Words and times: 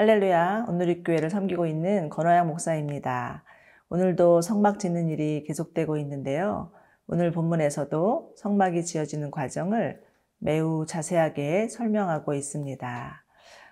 할렐루야, 0.00 0.64
오늘의 0.66 1.02
교회를 1.02 1.28
섬기고 1.28 1.66
있는 1.66 2.08
권호양 2.08 2.46
목사입니다. 2.48 3.44
오늘도 3.90 4.40
성막 4.40 4.78
짓는 4.78 5.10
일이 5.10 5.44
계속되고 5.46 5.98
있는데요. 5.98 6.70
오늘 7.06 7.32
본문에서도 7.32 8.32
성막이 8.34 8.86
지어지는 8.86 9.30
과정을 9.30 10.02
매우 10.38 10.86
자세하게 10.86 11.68
설명하고 11.68 12.32
있습니다. 12.32 13.24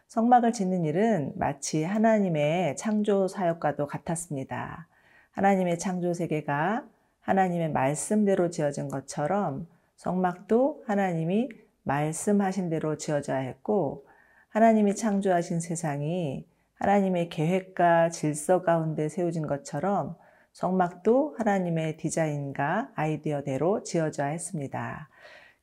성막을 0.09 0.53
짓는 0.53 0.85
일은 0.85 1.33
마치 1.37 1.83
하나님의 1.83 2.77
창조 2.77 3.27
사역과도 3.27 3.87
같았습니다. 3.87 4.87
하나님의 5.31 5.79
창조 5.79 6.13
세계가 6.13 6.85
하나님의 7.23 7.73
말씀대로 7.73 8.51
지어진 8.51 8.91
것처럼 8.91 9.67
성막도 9.97 10.85
하나님이 10.87 11.49
말씀하신 11.85 12.69
대로 12.69 12.99
지어져야 12.99 13.39
했고 13.39 14.05
하나님이 14.51 14.97
창조하신 14.97 15.61
세상이 15.61 16.47
하나님의 16.75 17.29
계획과 17.29 18.11
질서 18.11 18.63
가운데 18.63 19.09
세워진 19.09 19.47
것처럼 19.47 20.17
성막도 20.53 21.37
하나님의 21.39 21.99
디자인과 21.99 22.93
아이디어대로 22.95 23.83
지어져야 23.83 24.29
했습니다. 24.29 25.09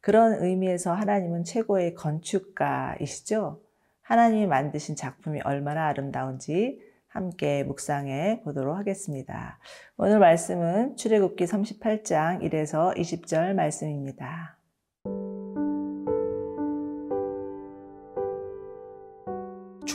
그런 0.02 0.42
의미에서 0.44 0.94
하나님은 0.94 1.44
최고의 1.44 1.96
건축가이시죠? 1.96 3.60
하나님이 4.04 4.46
만드신 4.46 4.96
작품이 4.96 5.42
얼마나 5.44 5.88
아름다운지 5.88 6.80
함께 7.08 7.64
묵상해 7.64 8.42
보도록 8.44 8.78
하겠습니다. 8.78 9.58
오늘 9.98 10.20
말씀은 10.20 10.96
출애굽기 10.96 11.46
38장 11.46 12.42
1에서 12.44 12.96
20절 12.96 13.54
말씀입니다. 13.56 14.55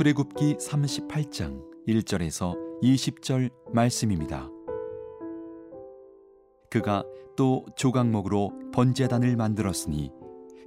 출애굽기 0.01 0.55
38장 0.55 1.63
1절에서 1.87 2.57
20절 2.83 3.51
말씀입니다. 3.71 4.49
그가 6.71 7.05
또 7.37 7.67
조각목으로 7.77 8.51
번제단을 8.73 9.37
만들었으니 9.37 10.11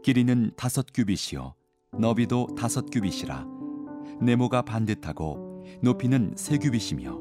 길이는 0.03 0.51
다섯 0.55 0.85
규빗이요 0.93 1.55
너비도 1.97 2.49
다섯 2.55 2.85
규빗이라 2.91 3.47
네모가 4.21 4.61
반듯하고 4.61 5.65
높이는 5.81 6.35
세 6.37 6.59
규빗이며 6.59 7.19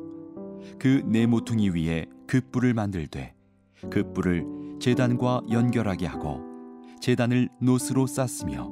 그 0.78 1.02
네모퉁이 1.06 1.70
위에 1.70 2.04
그 2.26 2.42
뿔을 2.52 2.74
만들되 2.74 3.34
그 3.88 4.12
뿔을 4.12 4.78
제단과 4.80 5.44
연결하게 5.50 6.04
하고 6.08 6.42
제단을 7.00 7.48
노스로 7.58 8.06
쌌으며 8.06 8.70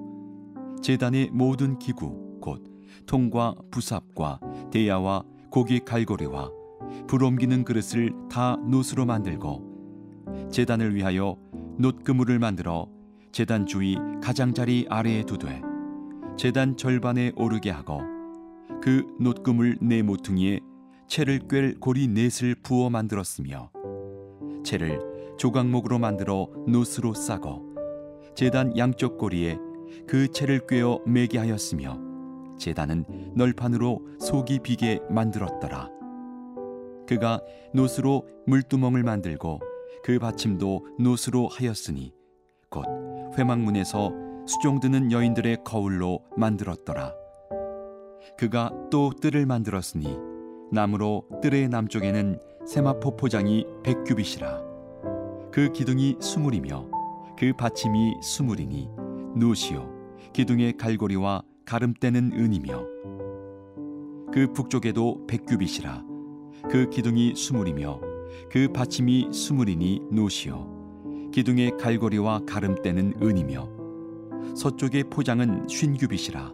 제단의 0.82 1.30
모든 1.32 1.78
기구 1.78 2.38
곧 2.42 2.69
통과 3.06 3.54
부삽과 3.70 4.40
대야와 4.70 5.24
고기 5.50 5.80
갈고리와 5.80 6.50
불 7.06 7.24
옮기는 7.24 7.64
그릇을 7.64 8.12
다 8.30 8.56
노스로 8.56 9.06
만들고 9.06 10.48
제단을 10.50 10.94
위하여 10.94 11.36
놋 11.78 12.04
그물을 12.04 12.38
만들어 12.38 12.88
제단 13.32 13.66
주위 13.66 13.96
가장자리 14.22 14.86
아래에 14.88 15.24
두되 15.24 15.62
제단 16.36 16.76
절반에 16.76 17.32
오르게 17.36 17.70
하고 17.70 18.00
그 18.82 19.04
놋 19.20 19.42
그물 19.42 19.76
네 19.80 20.02
모퉁이에 20.02 20.60
채를 21.06 21.40
꿰 21.48 21.74
고리 21.80 22.08
넷을 22.08 22.54
부어 22.62 22.88
만들었으며 22.88 23.70
채를 24.64 25.00
조각목으로 25.38 25.98
만들어 25.98 26.48
놋으로 26.66 27.14
싸고 27.14 27.74
제단 28.34 28.76
양쪽 28.78 29.18
고리에 29.18 29.58
그 30.06 30.28
채를 30.28 30.66
꿰어 30.66 31.00
매게 31.06 31.38
하였으며 31.38 32.09
제단은 32.60 33.32
널판으로 33.34 34.00
속이 34.20 34.60
비게 34.60 35.00
만들었더라. 35.10 35.90
그가 37.08 37.40
노스로 37.74 38.28
물두멍을 38.46 39.02
만들고 39.02 39.60
그 40.04 40.18
받침도 40.20 40.86
노스로 41.00 41.48
하였으니 41.48 42.12
곧 42.68 42.84
회막문에서 43.36 44.12
수종드는 44.46 45.10
여인들의 45.10 45.58
거울로 45.64 46.20
만들었더라. 46.36 47.14
그가 48.38 48.72
또 48.90 49.10
뜰을 49.10 49.46
만들었으니 49.46 50.16
나무로 50.70 51.24
뜰의 51.42 51.68
남쪽에는 51.68 52.38
세마포 52.66 53.16
포장이 53.16 53.66
백규빗이라. 53.82 54.62
그 55.50 55.72
기둥이 55.72 56.16
수물이며 56.20 56.86
그 57.36 57.52
받침이 57.54 58.14
수물이니 58.22 58.88
노시오 59.34 59.90
기둥의 60.32 60.76
갈고리와 60.76 61.42
가름대는 61.70 62.32
은이며 62.32 62.84
그 64.32 64.52
북쪽에도 64.52 65.24
백규빗이라 65.28 66.04
그 66.68 66.90
기둥이 66.90 67.34
수물이며 67.36 68.00
그 68.50 68.72
받침이 68.72 69.28
수물이니 69.30 70.00
노시요 70.10 71.30
기둥의 71.32 71.76
갈고리와 71.78 72.40
가름대는 72.44 73.22
은이며 73.22 73.68
서쪽의 74.56 75.04
포장은 75.10 75.68
쉰규빗이라 75.68 76.52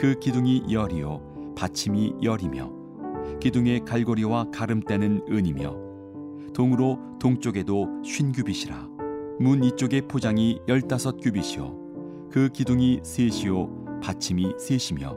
그 0.00 0.18
기둥이 0.18 0.64
열이요 0.72 1.54
받침이 1.56 2.16
열이며 2.20 2.72
기둥의 3.40 3.84
갈고리와 3.84 4.50
가름대는 4.50 5.26
은이며 5.30 6.52
동으로 6.52 6.98
동쪽에도 7.20 7.86
쉰규빗이라 8.02 8.88
문 9.38 9.62
이쪽의 9.62 10.08
포장이 10.08 10.58
열다섯 10.66 11.18
규빗이요 11.20 12.28
그 12.32 12.48
기둥이 12.48 13.02
셋이요 13.04 13.81
받침이 14.02 14.52
셋이며 14.58 15.16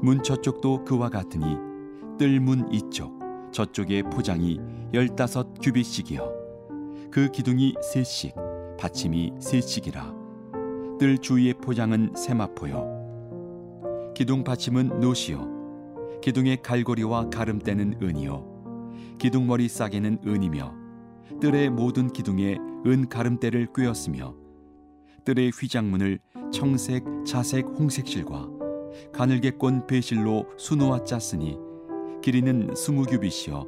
문 0.00 0.22
저쪽도 0.22 0.84
그와 0.84 1.08
같으니 1.08 1.44
뜰문 2.18 2.72
이쪽 2.72 3.18
저쪽의 3.52 4.04
포장이 4.04 4.60
열다섯 4.94 5.54
규빗씩이요. 5.60 6.32
그 7.10 7.30
기둥이 7.30 7.74
셋씩 7.82 8.34
받침이 8.78 9.32
셋씩이라. 9.40 10.14
뜰 10.98 11.18
주위의 11.18 11.54
포장은 11.54 12.14
세마포요. 12.16 14.12
기둥 14.14 14.44
받침은 14.44 15.00
노시요. 15.00 15.48
기둥의 16.20 16.62
갈고리와 16.62 17.30
가름대는 17.30 17.98
은이요. 18.02 19.16
기둥머리 19.18 19.68
싸개는 19.68 20.20
은이며 20.26 20.74
뜰의 21.40 21.70
모든 21.70 22.08
기둥에 22.08 22.58
은 22.86 23.08
가름대를 23.08 23.68
꿰었으며 23.74 24.34
뜰의 25.28 25.50
휘장문을 25.50 26.20
청색, 26.50 27.04
자색, 27.26 27.66
홍색실과 27.66 28.48
가늘게꼰 29.12 29.86
배실로 29.86 30.46
수놓아 30.56 31.04
짰으니 31.04 31.58
길이는 32.22 32.74
스무 32.74 33.02
규빗이요. 33.02 33.66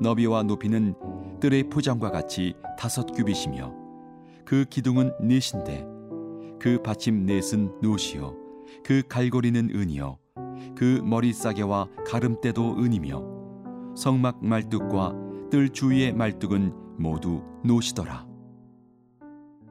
너비와 0.00 0.42
높이는 0.42 0.96
뜰의 1.38 1.70
포장과 1.70 2.10
같이 2.10 2.54
다섯 2.76 3.06
규빗이며 3.14 3.72
그 4.44 4.64
기둥은 4.68 5.12
넷인데 5.20 5.86
그 6.58 6.82
받침 6.82 7.26
넷은 7.26 7.80
노시요. 7.80 8.34
그 8.82 9.02
갈고리는 9.08 9.70
은이요. 9.72 10.18
그 10.76 11.00
머리 11.04 11.32
싸개와 11.32 11.90
가름대도 12.08 12.76
은이며 12.76 13.22
성막 13.96 14.44
말뚝과 14.44 15.14
뜰 15.48 15.68
주위의 15.68 16.12
말뚝은 16.14 16.72
모두 16.98 17.44
노시더라. 17.62 18.27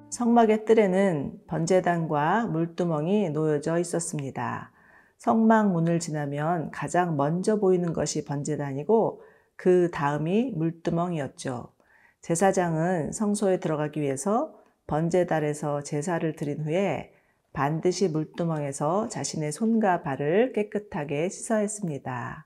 성막의 0.09 0.65
뜰에는 0.65 1.41
번제단과 1.47 2.47
물두멍이 2.47 3.29
놓여져 3.31 3.77
있었습니다. 3.79 4.71
성막 5.17 5.71
문을 5.71 5.99
지나면 5.99 6.71
가장 6.71 7.17
먼저 7.17 7.59
보이는 7.59 7.91
것이 7.91 8.23
번제단이고 8.23 9.21
그 9.55 9.91
다음이 9.91 10.53
물두멍이었죠. 10.55 11.73
제사장은 12.21 13.11
성소에 13.11 13.59
들어가기 13.59 13.99
위해서 13.99 14.53
번제단에서 14.87 15.83
제사를 15.83 16.35
드린 16.35 16.63
후에 16.63 17.11
반드시 17.51 18.07
물두멍에서 18.07 19.09
자신의 19.09 19.51
손과 19.51 20.03
발을 20.03 20.53
깨끗하게 20.53 21.27
씻어야 21.29 21.59
했습니다. 21.59 22.45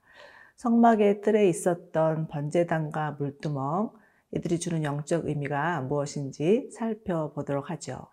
성막의 0.56 1.22
뜰에 1.22 1.48
있었던 1.50 2.28
번제단과 2.28 3.18
물두멍, 3.20 3.92
이들이 4.32 4.60
주는 4.60 4.84
영적 4.84 5.28
의미가 5.28 5.82
무엇인지 5.82 6.70
살펴보도록 6.72 7.70
하죠. 7.72 8.08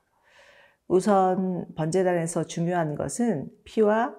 우선 0.88 1.66
번제단에서 1.76 2.44
중요한 2.44 2.94
것은 2.94 3.48
피와 3.64 4.14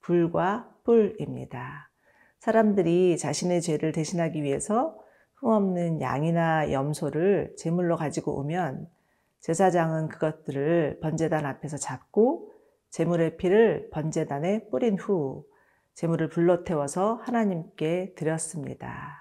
불과 0.00 0.68
뿔입니다. 0.84 1.90
사람들이 2.38 3.18
자신의 3.18 3.60
죄를 3.60 3.92
대신하기 3.92 4.42
위해서 4.42 4.98
흠없는 5.36 6.00
양이나 6.00 6.72
염소를 6.72 7.54
제물로 7.56 7.96
가지고 7.96 8.38
오면 8.40 8.88
제사장은 9.40 10.08
그것들을 10.08 11.00
번제단 11.00 11.46
앞에서 11.46 11.76
잡고 11.76 12.50
제물의 12.90 13.36
피를 13.36 13.88
번제단에 13.90 14.68
뿌린 14.70 14.98
후 14.98 15.44
제물을 15.94 16.28
불러 16.28 16.64
태워서 16.64 17.14
하나님께 17.14 18.14
드렸습니다. 18.16 19.19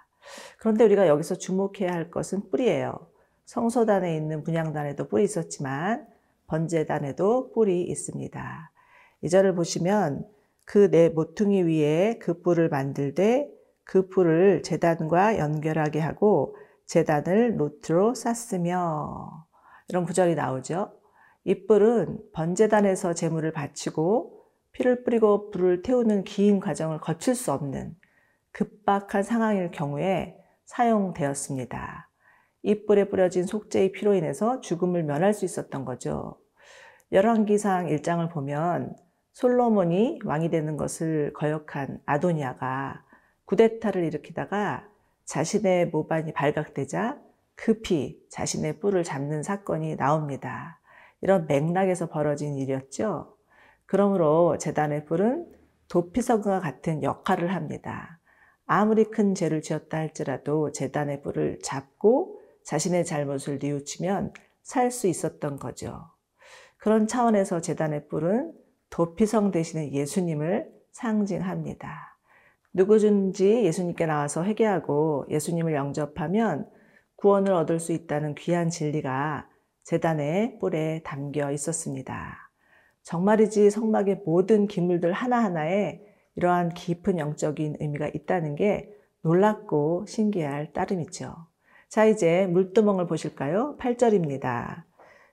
그런데 0.57 0.83
우리가 0.86 1.07
여기서 1.07 1.36
주목해야 1.36 1.92
할 1.92 2.12
것은 2.12 2.50
뿔이에요. 2.50 3.07
성소단에 3.45 4.16
있는 4.16 4.44
분양단에도 4.44 5.07
뿔이 5.07 5.24
있었지만 5.24 6.07
번제단에도 6.48 7.51
뿔이 7.51 7.83
있습니다. 7.83 8.71
이 9.21 9.30
절을 9.30 9.56
보시면 9.56 10.25
그 10.69 10.92
내 10.92 11.10
모퉁이 11.10 11.63
위에 11.63 12.19
그 12.19 12.42
뿔을 12.42 12.69
만들되 12.69 13.50
그 13.83 14.07
뿔을 14.07 14.62
재단과 14.62 15.39
연결하게 15.39 16.00
하고 16.00 16.56
재단을 16.86 17.57
노트로 17.57 18.13
쌌으며 18.13 19.48
이런 19.88 20.06
구절이 20.06 20.36
나오죠. 20.36 20.94
이 21.44 21.66
뿔은 21.66 22.19
번제단에서 22.33 23.16
제물을 23.16 23.51
바치고 23.51 24.44
피를 24.74 25.04
뿌리고 25.04 25.50
불을 25.50 25.81
태우는 25.81 26.24
긴 26.24 26.60
과정을 26.60 27.00
거칠 27.00 27.33
수 27.33 27.51
없는 27.51 27.95
급박한 28.51 29.23
상황일 29.23 29.71
경우에 29.71 30.37
사용되었습니다. 30.65 32.09
이 32.63 32.85
뿔에 32.85 33.05
뿌려진 33.05 33.45
속죄의 33.45 33.91
피로 33.91 34.13
인해서 34.13 34.61
죽음을 34.61 35.03
면할 35.03 35.33
수 35.33 35.45
있었던 35.45 35.85
거죠. 35.85 36.37
열왕기상 37.11 37.87
1장을 37.87 38.29
보면 38.31 38.95
솔로몬이 39.33 40.19
왕이 40.25 40.49
되는 40.49 40.77
것을 40.77 41.33
거역한 41.33 42.01
아도니아가 42.05 43.03
구데타를 43.45 44.03
일으키다가 44.03 44.87
자신의 45.25 45.87
모반이 45.87 46.33
발각되자 46.33 47.17
급히 47.55 48.21
자신의 48.29 48.79
뿔을 48.79 49.03
잡는 49.03 49.43
사건이 49.43 49.95
나옵니다. 49.95 50.79
이런 51.21 51.47
맥락에서 51.47 52.09
벌어진 52.09 52.55
일이었죠. 52.57 53.35
그러므로 53.85 54.57
재단의 54.57 55.05
뿔은 55.05 55.51
도피성과 55.87 56.59
같은 56.59 57.01
역할을 57.01 57.53
합니다. 57.53 58.19
아무리 58.71 59.06
큰 59.06 59.33
죄를 59.33 59.63
지었다 59.63 59.98
할지라도 59.98 60.71
재단의 60.71 61.24
뿔을 61.24 61.57
잡고 61.63 62.39
자신의 62.63 63.04
잘못을 63.04 63.57
뉘우치면 63.60 64.31
살 64.62 64.92
수 64.92 65.07
있었던 65.07 65.57
거죠. 65.57 66.12
그런 66.77 67.07
차원에서 67.07 67.62
재단의 67.62 68.07
뿔은 68.10 68.54
도피성 68.92 69.50
대신에 69.50 69.92
예수님을 69.92 70.69
상징합니다. 70.92 72.16
누구든지 72.74 73.63
예수님께 73.63 74.06
나와서 74.06 74.44
회개하고 74.44 75.25
예수님을 75.31 75.74
영접하면 75.74 76.69
구원을 77.16 77.51
얻을 77.54 77.80
수 77.80 77.92
있다는 77.92 78.36
귀한 78.36 78.69
진리가 78.69 79.50
재단의 79.81 80.60
뿔에 80.60 81.01
담겨 81.04 81.50
있었습니다. 81.51 82.51
정말이지 83.01 83.71
성막의 83.71 84.21
모든 84.27 84.68
기물들 84.68 85.12
하나하나에 85.12 86.08
이러한 86.39 86.69
깊은 86.69 87.19
영적인 87.19 87.75
의미가 87.81 88.12
있다는 88.13 88.56
게 88.56 88.89
놀랍고 89.24 90.06
신기할 90.07 90.71
따름이죠. 90.71 91.36
자, 91.89 92.06
이제 92.06 92.47
물두멍을 92.47 93.07
보실까요? 93.07 93.75
8절입니다. 93.77 94.83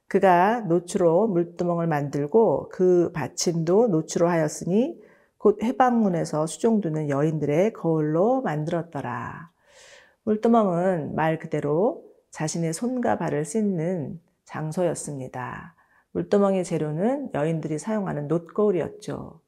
그가 0.09 0.63
노추로 0.63 1.29
물두멍을 1.29 1.87
만들고 1.87 2.71
그 2.71 3.13
받침도 3.13 3.87
노추로 3.87 4.29
하였으니 4.29 5.01
곧 5.39 5.63
해방문에서 5.63 6.47
수종두는 6.49 7.09
여인들의 7.09 7.73
거울로 7.73 8.43
만들었더라. 8.43 9.53
물두멍은 10.25 11.15
말 11.15 11.39
그대로 11.39 12.03
자신의 12.33 12.73
손과 12.73 13.19
발을 13.19 13.45
씻는 13.45 14.21
장소였습니다. 14.45 15.77
물두멍의 16.11 16.65
재료는 16.65 17.31
여인들이 17.33 17.79
사용하는 17.79 18.27
놋거울이었죠. 18.27 19.41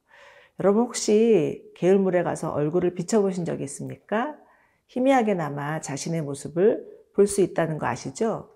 여러분 0.59 0.83
혹시 0.83 1.63
게을물에 1.75 2.23
가서 2.23 2.51
얼굴을 2.51 2.93
비춰보신 2.93 3.45
적이 3.45 3.63
있습니까? 3.63 4.35
희미하게나마 4.87 5.79
자신의 5.81 6.21
모습을 6.23 6.85
볼 7.13 7.27
수 7.27 7.41
있다는 7.41 7.77
거 7.77 7.85
아시죠? 7.85 8.49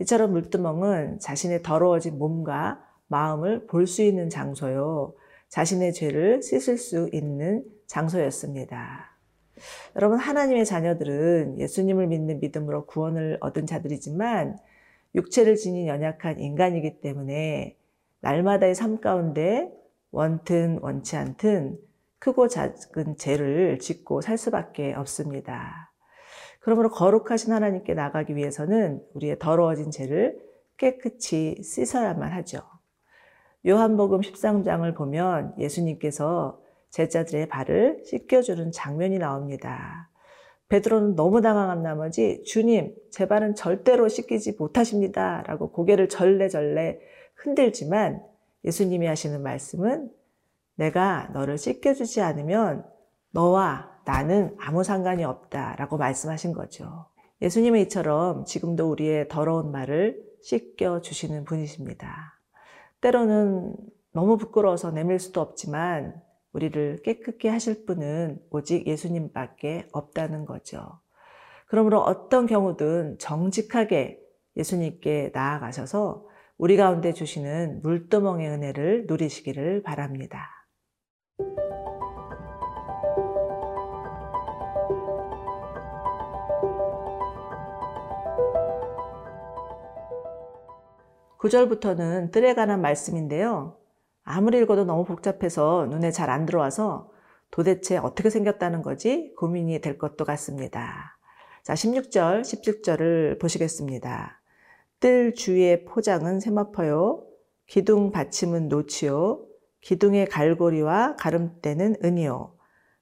이처럼 0.00 0.32
물두멍은 0.32 1.20
자신의 1.20 1.62
더러워진 1.62 2.18
몸과 2.18 2.84
마음을 3.08 3.66
볼 3.66 3.86
수 3.86 4.02
있는 4.02 4.28
장소요. 4.28 5.14
자신의 5.48 5.94
죄를 5.94 6.42
씻을 6.42 6.78
수 6.78 7.08
있는 7.12 7.64
장소였습니다. 7.86 9.16
여러분, 9.96 10.18
하나님의 10.18 10.66
자녀들은 10.66 11.58
예수님을 11.58 12.06
믿는 12.08 12.38
믿음으로 12.40 12.86
구원을 12.86 13.38
얻은 13.40 13.66
자들이지만 13.66 14.58
육체를 15.14 15.56
지닌 15.56 15.86
연약한 15.86 16.38
인간이기 16.38 17.00
때문에 17.00 17.76
날마다의 18.20 18.74
삶 18.74 19.00
가운데 19.00 19.72
원튼 20.10 20.78
원치 20.82 21.16
않든 21.16 21.78
크고 22.18 22.48
작은 22.48 23.16
죄를 23.16 23.78
짓고 23.78 24.20
살 24.20 24.38
수밖에 24.38 24.94
없습니다. 24.94 25.92
그러므로 26.60 26.90
거룩하신 26.90 27.52
하나님께 27.52 27.94
나가기 27.94 28.34
위해서는 28.36 29.02
우리의 29.14 29.38
더러워진 29.38 29.90
죄를 29.90 30.38
깨끗이 30.76 31.56
씻어야만 31.62 32.32
하죠. 32.32 32.60
요한복음 33.66 34.20
13장을 34.20 34.96
보면 34.96 35.54
예수님께서 35.58 36.60
제자들의 36.90 37.48
발을 37.48 38.02
씻겨주는 38.04 38.72
장면이 38.72 39.18
나옵니다. 39.18 40.08
베드로는 40.68 41.16
너무 41.16 41.40
당황한 41.40 41.82
나머지 41.82 42.42
주님, 42.44 42.94
제 43.10 43.26
발은 43.26 43.54
절대로 43.54 44.08
씻기지 44.08 44.56
못하십니다. 44.58 45.42
라고 45.46 45.72
고개를 45.72 46.08
절레절레 46.08 47.00
흔들지만 47.34 48.22
예수님이 48.64 49.06
하시는 49.06 49.42
말씀은 49.42 50.10
내가 50.76 51.28
너를 51.32 51.58
씻겨주지 51.58 52.20
않으면 52.20 52.84
너와 53.30 53.98
나는 54.04 54.56
아무 54.58 54.84
상관이 54.84 55.24
없다. 55.24 55.76
라고 55.76 55.96
말씀하신 55.98 56.52
거죠. 56.52 57.06
예수님은 57.42 57.80
이처럼 57.80 58.44
지금도 58.44 58.90
우리의 58.90 59.28
더러운 59.28 59.70
말을 59.70 60.22
씻겨주시는 60.42 61.44
분이십니다. 61.44 62.38
때로는 63.00 63.76
너무 64.12 64.36
부끄러워서 64.38 64.90
내밀 64.90 65.18
수도 65.18 65.40
없지만 65.40 66.20
우리를 66.52 67.02
깨끗게 67.04 67.48
하실 67.48 67.84
분은 67.84 68.40
오직 68.50 68.86
예수님밖에 68.86 69.88
없다는 69.92 70.46
거죠. 70.46 71.00
그러므로 71.66 72.00
어떤 72.00 72.46
경우든 72.46 73.18
정직하게 73.18 74.20
예수님께 74.56 75.32
나아가셔서 75.34 76.26
우리 76.58 76.76
가운데 76.76 77.12
주시는 77.12 77.82
물두멍의 77.82 78.48
은혜를 78.50 79.04
누리시기를 79.06 79.84
바랍니다. 79.84 80.66
구절부터는 91.38 92.32
뜰에 92.32 92.54
관한 92.54 92.80
말씀인데요. 92.82 93.78
아무리 94.24 94.58
읽어도 94.58 94.84
너무 94.84 95.04
복잡해서 95.04 95.86
눈에 95.88 96.10
잘 96.10 96.28
안 96.28 96.44
들어와서 96.44 97.12
도대체 97.52 97.96
어떻게 97.98 98.30
생겼다는 98.30 98.82
거지 98.82 99.32
고민이 99.36 99.80
될 99.80 99.96
것도 99.96 100.24
같습니다. 100.24 101.16
자, 101.62 101.74
16절, 101.74 102.42
17절을 102.42 103.40
보시겠습니다. 103.40 104.37
뜰 105.00 105.32
주위의 105.32 105.84
포장은 105.84 106.40
세마퍼요. 106.40 107.24
기둥 107.66 108.10
받침은 108.10 108.68
노치요. 108.68 109.46
기둥의 109.80 110.26
갈고리와 110.26 111.14
가름대는 111.16 111.96
은이요. 112.04 112.52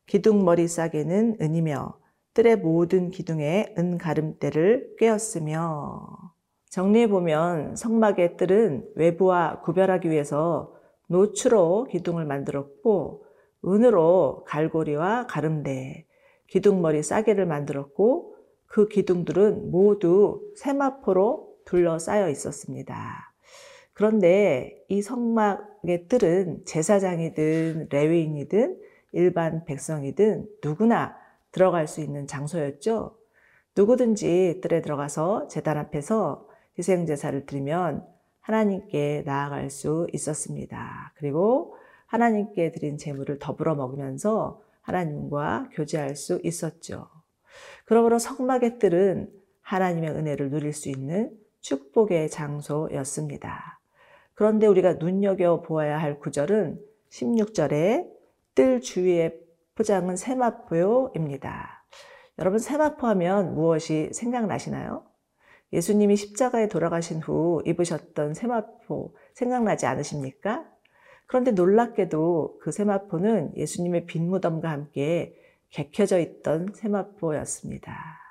기둥 0.06 0.44
머리 0.44 0.68
싸개는 0.68 1.38
은이며 1.40 1.98
뜰의 2.34 2.56
모든 2.58 3.10
기둥에 3.10 3.74
은 3.78 3.96
가름대를 3.96 4.96
꿰었으며 4.98 6.06
정리해보면 6.68 7.76
성막의 7.76 8.36
뜰은 8.36 8.90
외부와 8.94 9.62
구별하기 9.62 10.10
위해서 10.10 10.74
노추로 11.06 11.84
기둥을 11.84 12.26
만들었고 12.26 13.24
은으로 13.64 14.44
갈고리와 14.46 15.26
가름대, 15.28 16.06
기둥머리 16.48 17.02
싸개를 17.02 17.46
만들었고 17.46 18.36
그 18.66 18.86
기둥들은 18.86 19.70
모두 19.70 20.42
세마포로 20.56 21.55
둘러싸여 21.66 22.30
있었습니다. 22.30 23.32
그런데 23.92 24.84
이 24.88 25.02
성막의 25.02 26.08
뜰은 26.08 26.64
제사장이든 26.64 27.88
레위인이든 27.90 28.80
일반 29.12 29.64
백성이든 29.64 30.48
누구나 30.62 31.16
들어갈 31.52 31.86
수 31.86 32.00
있는 32.00 32.26
장소였죠. 32.26 33.16
누구든지 33.76 34.60
뜰에 34.62 34.82
들어가서 34.82 35.48
제단 35.48 35.78
앞에서 35.78 36.46
희생제사를 36.78 37.46
드리면 37.46 38.06
하나님께 38.40 39.22
나아갈 39.24 39.70
수 39.70 40.06
있었습니다. 40.12 41.12
그리고 41.16 41.76
하나님께 42.06 42.72
드린 42.72 42.98
제물을 42.98 43.38
더불어 43.38 43.74
먹으면서 43.74 44.60
하나님과 44.82 45.70
교제할 45.72 46.16
수 46.16 46.38
있었죠. 46.44 47.08
그러므로 47.86 48.18
성막의 48.18 48.78
뜰은 48.78 49.30
하나님의 49.62 50.10
은혜를 50.10 50.50
누릴 50.50 50.72
수 50.72 50.88
있는 50.88 51.36
축복의 51.66 52.30
장소였습니다. 52.30 53.80
그런데 54.34 54.68
우리가 54.68 54.94
눈여겨 54.94 55.62
보아야 55.62 55.98
할 55.98 56.20
구절은 56.20 56.80
16절에 57.10 58.06
뜰 58.54 58.80
주위의 58.80 59.40
포장은 59.74 60.16
세마포요입니다. 60.16 61.84
여러분 62.38 62.60
세마포 62.60 63.08
하면 63.08 63.54
무엇이 63.54 64.10
생각나시나요? 64.12 65.04
예수님이 65.72 66.14
십자가에 66.14 66.68
돌아가신 66.68 67.20
후 67.20 67.62
입으셨던 67.66 68.34
세마포 68.34 69.16
생각나지 69.34 69.86
않으십니까? 69.86 70.64
그런데 71.26 71.50
놀랍게도 71.50 72.60
그 72.60 72.70
세마포는 72.70 73.56
예수님의 73.56 74.06
빈 74.06 74.30
무덤과 74.30 74.70
함께 74.70 75.34
개켜져 75.70 76.20
있던 76.20 76.68
세마포였습니다. 76.74 78.25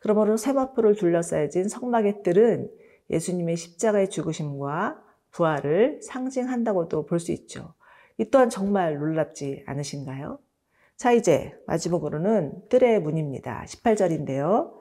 그러므로 0.00 0.36
세마포를 0.36 0.96
둘러싸여진 0.96 1.68
성막의 1.68 2.22
뜰은 2.22 2.70
예수님의 3.10 3.56
십자가의 3.56 4.10
죽으심과 4.10 5.00
부활을 5.30 6.00
상징한다고도 6.02 7.06
볼 7.06 7.18
수 7.18 7.32
있죠. 7.32 7.74
이 8.18 8.30
또한 8.30 8.48
정말 8.50 8.98
놀랍지 8.98 9.64
않으신가요? 9.66 10.38
자, 10.96 11.12
이제 11.12 11.52
마지막으로는 11.66 12.68
뜰의 12.68 13.00
문입니다. 13.00 13.64
18절인데요. 13.66 14.72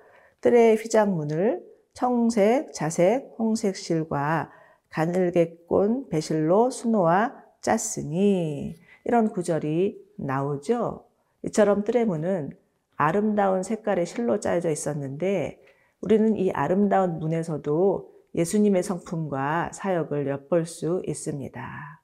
뜰의 0.41 0.75
휘장문을 0.77 1.63
청색, 1.93 2.73
자색, 2.73 3.33
홍색 3.39 3.75
실과 3.75 4.51
가늘게 4.89 5.57
꼰 5.67 6.07
배실로 6.09 6.69
수놓아 6.69 7.33
짰으니 7.61 8.75
이런 9.05 9.29
구절이 9.29 9.97
나오죠. 10.17 11.05
이처럼 11.45 11.83
뜰의 11.83 12.05
문은 12.05 12.51
아름다운 12.95 13.63
색깔의 13.63 14.05
실로 14.05 14.39
짜여져 14.39 14.69
있었는데 14.69 15.59
우리는 16.01 16.35
이 16.35 16.51
아름다운 16.51 17.19
문에서도 17.19 18.11
예수님의 18.35 18.83
성품과 18.83 19.71
사역을 19.73 20.27
엿볼 20.27 20.65
수 20.65 21.01
있습니다. 21.05 22.01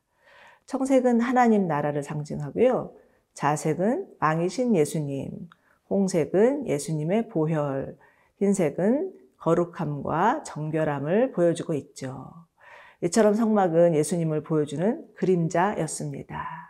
청색은 0.65 1.19
하나님 1.22 1.67
나라를 1.67 2.03
상징하고요. 2.03 2.93
자색은 3.34 4.08
왕이신 4.19 4.75
예수님, 4.75 5.50
홍색은 5.89 6.67
예수님의 6.67 7.29
보혈, 7.29 7.98
흰색은 8.38 9.13
거룩함과 9.38 10.43
정결함을 10.43 11.31
보여주고 11.31 11.74
있죠. 11.74 12.31
이처럼 13.01 13.34
성막은 13.34 13.96
예수님을 13.96 14.43
보여주는 14.43 15.08
그림자였습니다. 15.15 16.69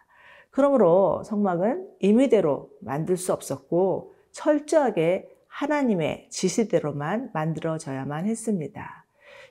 그러므로 0.52 1.24
성막은 1.24 1.88
임의대로 2.00 2.70
만들 2.82 3.18
수 3.18 3.34
없었고 3.34 4.16
철저하게 4.32 5.30
하나님의 5.48 6.28
지시대로만 6.30 7.32
만들어져야만 7.34 8.26
했습니다. 8.26 9.06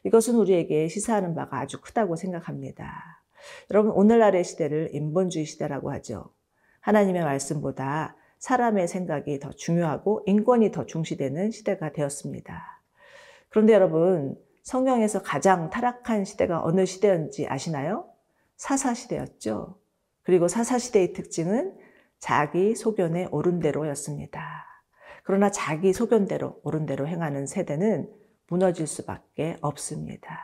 이것은 0.05 0.37
우리에게 0.37 0.89
시사하는 0.89 1.35
바가 1.35 1.59
아주 1.59 1.81
크다고 1.81 2.17
생각합니다. 2.17 3.23
여러분, 3.71 3.93
오늘날의 3.93 4.45
시대를 4.45 4.91
인본주의 4.93 5.45
시대라고 5.45 5.91
하죠. 5.93 6.31
하나님의 6.81 7.23
말씀보다 7.23 8.17
사람의 8.39 8.89
생각이 8.89 9.41
더 9.41 9.51
중요하고 9.51 10.23
인권이 10.27 10.71
더 10.71 10.87
중시되는 10.87 11.51
시대가 11.51 11.93
되었습니다. 11.93 12.81
그런데 13.49 13.73
여러분, 13.73 14.37
성경에서 14.63 15.23
가장 15.23 15.71
타락한 15.71 16.25
시대가 16.25 16.63
어느 16.63 16.87
시대였는지 16.87 17.47
아시나요? 17.49 18.09
사사시대였죠. 18.57 19.79
그리고 20.29 20.47
사사시대의 20.47 21.15
특징은 21.15 21.73
자기 22.19 22.75
소견에 22.75 23.29
옳은 23.31 23.61
대로였습니다. 23.61 24.67
그러나 25.25 25.51
자기 25.51 25.95
소견대로 25.95 26.61
옳은 26.65 26.85
대로 26.85 27.09
행하는 27.09 27.47
세대는 27.47 28.11
무너질 28.47 28.87
수밖에 28.87 29.57
없습니다. 29.63 30.39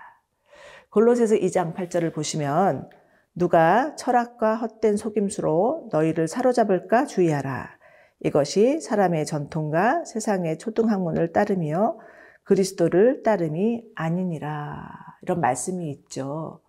골로새서 0.88 1.34
2장 1.34 1.74
8절을 1.74 2.14
보시면 2.14 2.88
누가 3.34 3.94
철학과 3.96 4.56
헛된 4.56 4.96
속임수로 4.96 5.90
너희를 5.92 6.28
사로잡을까 6.28 7.04
주의하라. 7.04 7.68
이것이 8.20 8.80
사람의 8.80 9.26
전통과 9.26 10.06
세상의 10.06 10.56
초등학문을 10.56 11.34
따르며 11.34 11.98
그리스도를 12.44 13.22
따름이 13.22 13.84
아니니라. 13.94 14.88
이런 15.20 15.42
말씀이 15.42 15.90
있죠. 15.90 16.63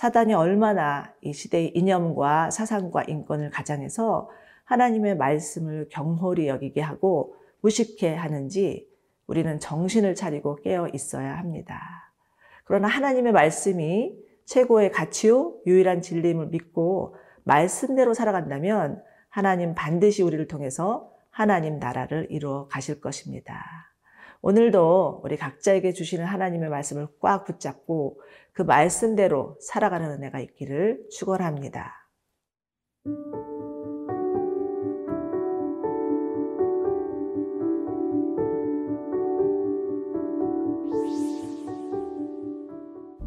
사단이 0.00 0.32
얼마나 0.32 1.12
이 1.20 1.34
시대의 1.34 1.72
이념과 1.76 2.50
사상과 2.50 3.02
인권을 3.02 3.50
가장해서 3.50 4.30
하나님의 4.64 5.18
말씀을 5.18 5.90
경홀히 5.90 6.48
여기게 6.48 6.80
하고 6.80 7.36
무식해 7.60 8.14
하는지 8.14 8.88
우리는 9.26 9.58
정신을 9.58 10.14
차리고 10.14 10.56
깨어 10.62 10.88
있어야 10.94 11.36
합니다. 11.36 12.14
그러나 12.64 12.88
하나님의 12.88 13.32
말씀이 13.32 14.14
최고의 14.46 14.90
가치요, 14.90 15.56
유일한 15.66 16.00
진리임을 16.00 16.46
믿고 16.46 17.14
말씀대로 17.44 18.14
살아간다면 18.14 19.02
하나님 19.28 19.74
반드시 19.74 20.22
우리를 20.22 20.48
통해서 20.48 21.12
하나님 21.28 21.78
나라를 21.78 22.26
이루어 22.30 22.68
가실 22.68 23.02
것입니다. 23.02 23.89
오늘도 24.42 25.20
우리 25.22 25.36
각자에게 25.36 25.92
주시는 25.92 26.24
하나님의 26.24 26.70
말씀을 26.70 27.08
꽉 27.20 27.44
붙잡고 27.44 28.20
그 28.52 28.62
말씀대로 28.62 29.58
살아가는 29.60 30.10
은혜가 30.10 30.40
있기를 30.40 31.04
축원합니다. 31.10 31.92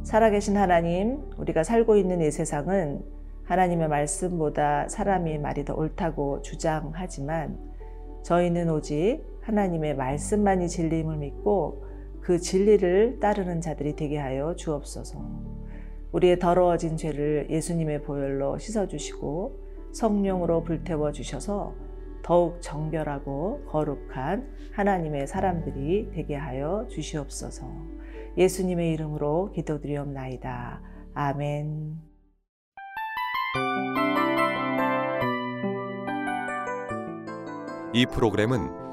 살아계신 0.03 0.57
하나님, 0.57 1.21
우리가 1.37 1.63
살고 1.63 1.95
있는 1.95 2.21
이 2.21 2.31
세상은 2.31 3.03
하나님의 3.45 3.87
말씀보다 3.87 4.87
사람의 4.89 5.39
말이 5.39 5.63
더 5.63 5.75
옳다고 5.75 6.41
주장하지만 6.41 7.59
저희는 8.23 8.69
오직 8.69 9.32
하나님의 9.43 9.95
말씀만이 9.95 10.67
진리임을 10.67 11.17
믿고 11.17 11.85
그 12.21 12.39
진리를 12.39 13.19
따르는 13.19 13.61
자들이 13.61 13.95
되게 13.95 14.17
하여 14.17 14.55
주옵소서. 14.55 15.19
우리의 16.13 16.39
더러워진 16.39 16.95
죄를 16.95 17.47
예수님의 17.49 18.03
보혈로 18.03 18.57
씻어주시고 18.57 19.91
성령으로 19.91 20.63
불태워 20.63 21.11
주셔서 21.11 21.75
더욱 22.23 22.61
정결하고 22.61 23.65
거룩한 23.67 24.47
하나님의 24.71 25.27
사람들이 25.27 26.11
되게 26.13 26.35
하여 26.35 26.87
주시옵소서. 26.89 27.67
예수님의 28.37 28.93
이름으로 28.93 29.51
기도드리옵나이다. 29.51 30.81
아멘. 31.13 31.97
이 37.93 38.05
프로그램은 38.07 38.82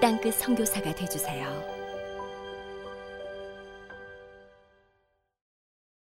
땅끝 0.00 0.34
선교사가 0.34 0.94
되주세요. 0.94 1.77